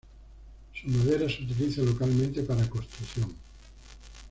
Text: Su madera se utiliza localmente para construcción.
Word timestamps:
Su 0.73 0.87
madera 0.87 1.29
se 1.29 1.43
utiliza 1.43 1.83
localmente 1.83 2.41
para 2.41 2.67
construcción. 2.67 3.35